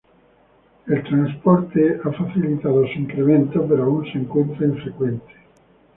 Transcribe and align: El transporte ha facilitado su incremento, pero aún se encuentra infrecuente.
El 0.87 1.03
transporte 1.03 1.99
ha 2.03 2.11
facilitado 2.11 2.87
su 2.87 2.93
incremento, 2.97 3.67
pero 3.69 3.83
aún 3.83 4.03
se 4.11 4.17
encuentra 4.17 4.65
infrecuente. 4.65 5.35